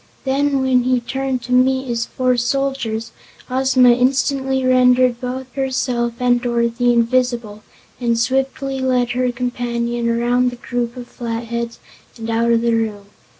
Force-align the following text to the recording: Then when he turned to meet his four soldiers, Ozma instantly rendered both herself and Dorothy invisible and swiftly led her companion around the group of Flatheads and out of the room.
Then 0.25 0.63
when 0.63 0.81
he 0.81 0.99
turned 0.99 1.43
to 1.43 1.51
meet 1.51 1.85
his 1.85 2.07
four 2.07 2.35
soldiers, 2.35 3.11
Ozma 3.51 3.89
instantly 3.91 4.65
rendered 4.65 5.21
both 5.21 5.53
herself 5.53 6.13
and 6.19 6.41
Dorothy 6.41 6.91
invisible 6.91 7.61
and 7.99 8.17
swiftly 8.17 8.79
led 8.79 9.11
her 9.11 9.31
companion 9.31 10.09
around 10.09 10.49
the 10.49 10.55
group 10.55 10.97
of 10.97 11.07
Flatheads 11.07 11.77
and 12.17 12.27
out 12.31 12.51
of 12.51 12.61
the 12.61 12.73
room. 12.73 13.11